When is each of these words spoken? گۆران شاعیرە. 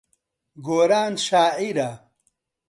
گۆران 0.65 1.13
شاعیرە. 1.25 1.89